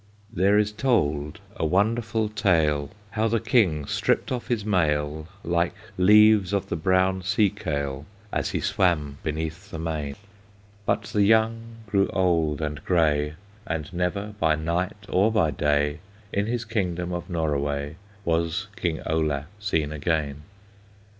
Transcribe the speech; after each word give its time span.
There 0.33 0.57
is 0.57 0.71
told 0.71 1.41
a 1.57 1.63
wonderful 1.63 2.27
tale, 2.27 2.89
How 3.11 3.27
the 3.27 3.39
King 3.39 3.85
stripped 3.85 4.31
off 4.31 4.47
his 4.47 4.65
mail, 4.65 5.27
Like 5.43 5.75
leaves 5.95 6.53
of 6.53 6.69
the 6.69 6.75
brown 6.75 7.21
sea 7.21 7.51
kale, 7.51 8.07
As 8.31 8.49
he 8.49 8.61
swam 8.61 9.19
beneath 9.21 9.69
the 9.69 9.77
main; 9.77 10.15
But 10.87 11.03
the 11.03 11.21
young 11.21 11.59
grew 11.85 12.07
old 12.07 12.61
and 12.63 12.83
gray, 12.83 13.35
And 13.67 13.93
never, 13.93 14.33
by 14.39 14.55
night 14.55 14.97
or 15.07 15.31
by 15.31 15.51
day, 15.51 15.99
In 16.33 16.47
his 16.47 16.65
kingdom 16.65 17.13
of 17.13 17.29
Norroway 17.29 17.97
Was 18.25 18.69
King 18.75 19.01
Olaf 19.05 19.45
seen 19.59 19.91
again! 19.91 20.41